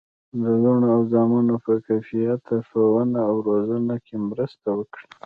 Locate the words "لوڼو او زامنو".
0.63-1.55